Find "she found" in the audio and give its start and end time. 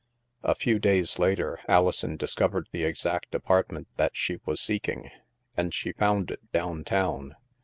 5.75-6.31